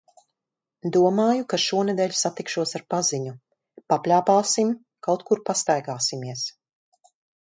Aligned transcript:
Domāju, 0.93 1.41
ka 1.51 1.57
šonedēļ 1.63 2.15
satikšos 2.19 2.73
ar 2.79 2.83
paziņu. 2.93 3.33
Papļāpāsim, 3.93 4.71
kaut 5.09 5.25
kur 5.29 5.43
pastaigāsimies. 5.51 6.47